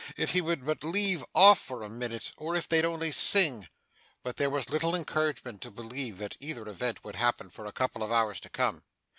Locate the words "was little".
4.49-4.95